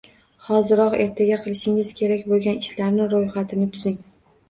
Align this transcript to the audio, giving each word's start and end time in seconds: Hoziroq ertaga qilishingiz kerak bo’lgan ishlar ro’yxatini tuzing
Hoziroq 0.45 0.95
ertaga 1.03 1.37
qilishingiz 1.45 1.93
kerak 2.01 2.27
bo’lgan 2.35 2.61
ishlar 2.67 3.01
ro’yxatini 3.17 3.73
tuzing 3.81 4.05